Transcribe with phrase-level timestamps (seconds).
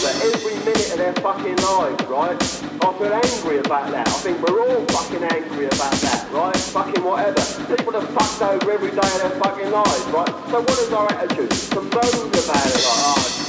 [0.00, 2.42] over every minute of their fucking lives, right?
[2.82, 4.08] I feel angry about that.
[4.08, 6.56] I think we're all fucking angry about that, right?
[6.56, 7.76] Fucking whatever.
[7.76, 10.28] People are fucked over every day of their fucking lives, right?
[10.50, 11.50] So what is our attitude?
[11.50, 13.39] To moan about it like, oh,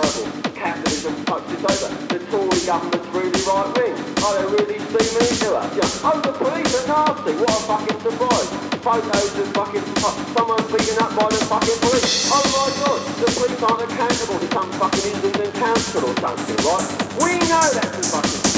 [0.00, 0.26] terrible.
[0.54, 1.88] Capitalism fucked us over.
[2.10, 3.94] The Tory government's really right wing.
[4.24, 5.70] Oh, they really see me to us.
[5.76, 6.08] Yeah.
[6.08, 7.32] Oh, the police are nasty.
[7.38, 8.50] What a fucking surprise.
[8.82, 9.86] Photos of fucking
[10.34, 12.28] someone beaten up by the fucking police.
[12.32, 16.86] Oh my god, the police aren't accountable to some fucking Islington council or something, right?
[17.22, 18.54] We know that's the fucking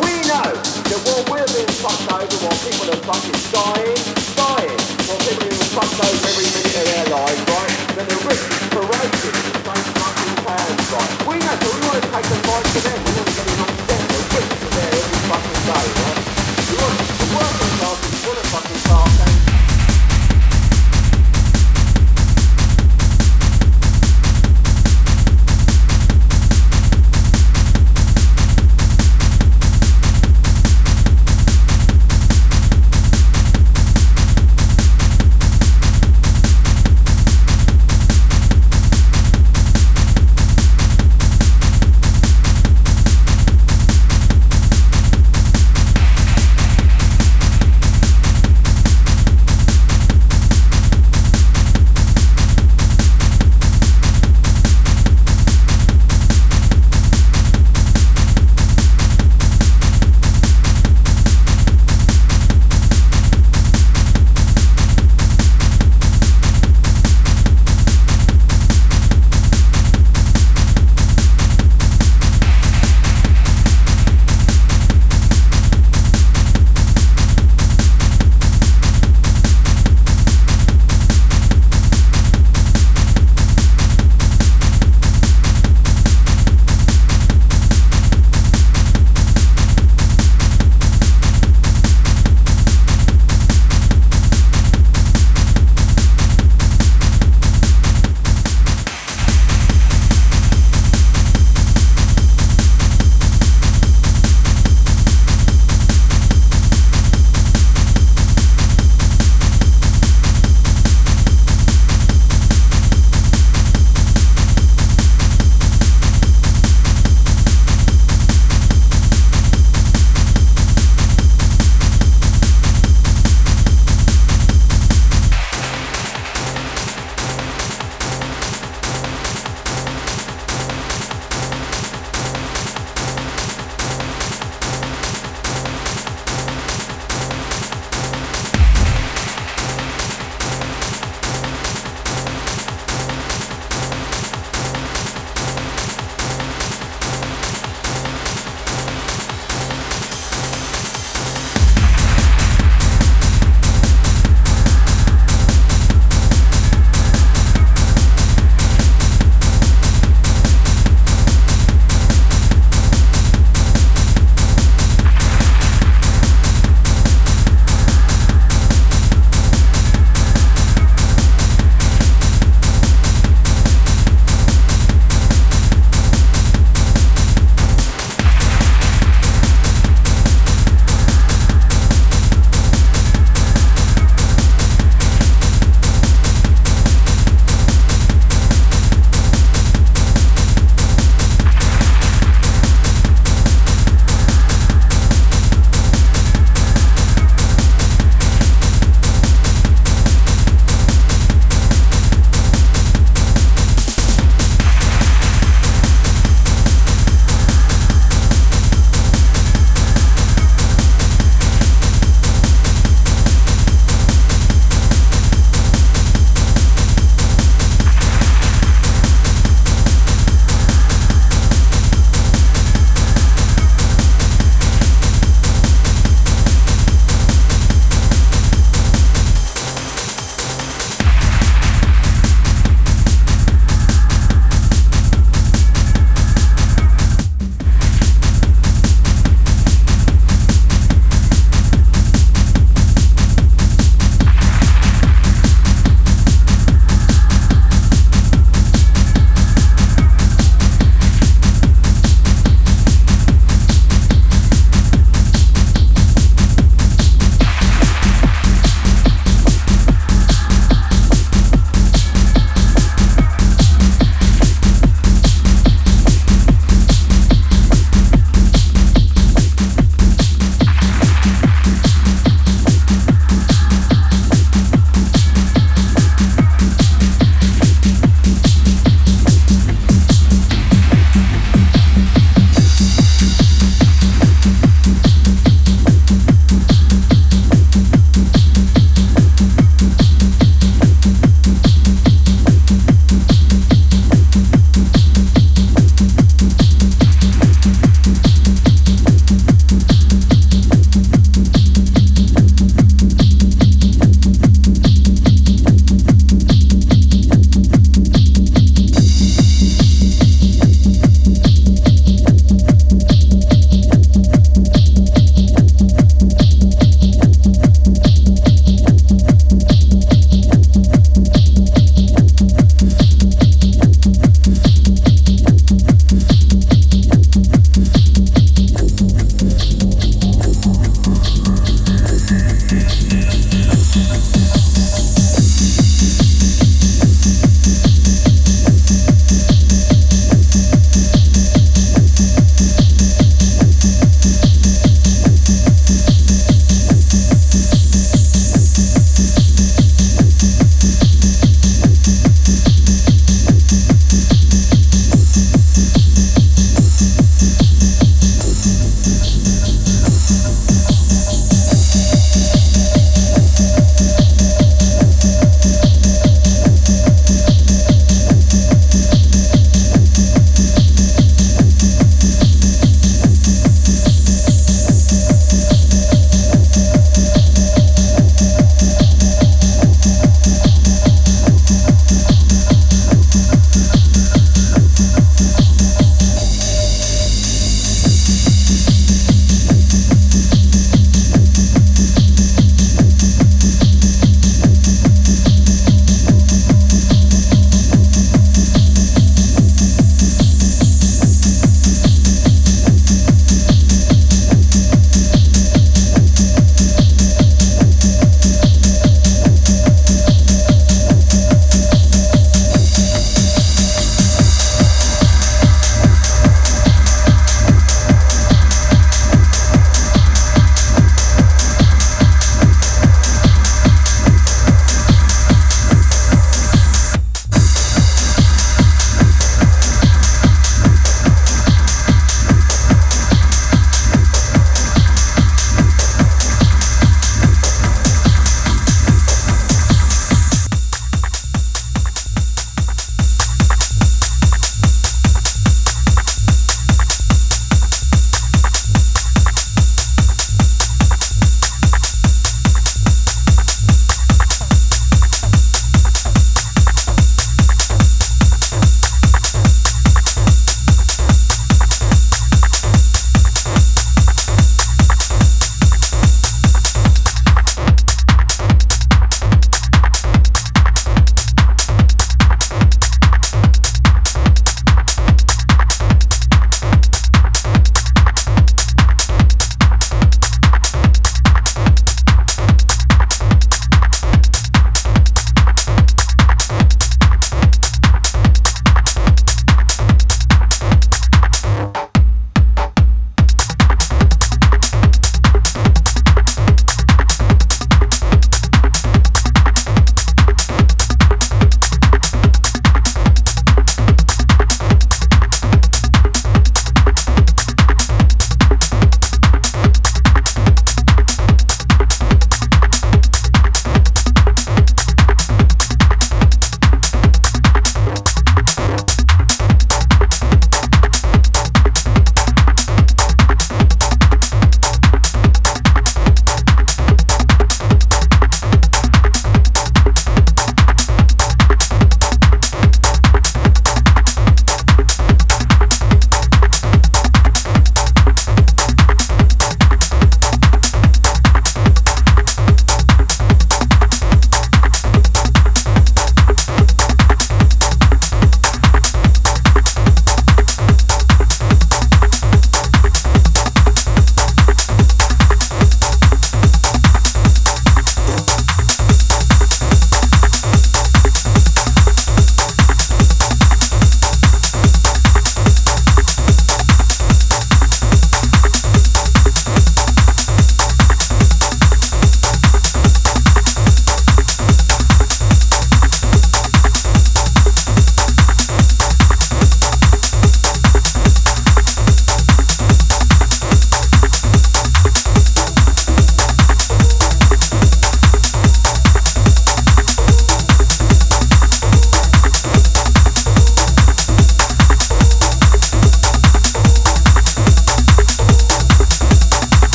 [0.00, 4.00] we know that while we're being fucked over, while people are fucking dying,
[4.38, 7.74] dying, while people are being fucked over every minute of their lives, right?
[7.98, 8.70] That the risk is
[9.70, 9.99] same
[18.50, 19.29] fucking hands,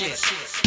[0.00, 0.59] right?